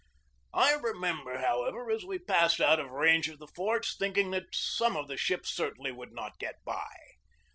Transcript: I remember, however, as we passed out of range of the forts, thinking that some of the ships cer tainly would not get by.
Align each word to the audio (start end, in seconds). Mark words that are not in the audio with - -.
I 0.55 0.73
remember, 0.73 1.37
however, 1.41 1.91
as 1.91 2.03
we 2.03 2.17
passed 2.17 2.59
out 2.59 2.79
of 2.79 2.89
range 2.89 3.29
of 3.29 3.37
the 3.37 3.45
forts, 3.45 3.95
thinking 3.95 4.31
that 4.31 4.45
some 4.51 4.97
of 4.97 5.07
the 5.07 5.15
ships 5.15 5.51
cer 5.53 5.73
tainly 5.73 5.95
would 5.95 6.11
not 6.11 6.39
get 6.39 6.55
by. 6.65 6.89